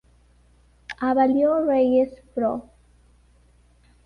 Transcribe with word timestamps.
Abilio 1.07 1.61
Reyes; 1.63 2.11
Prof. 2.33 2.63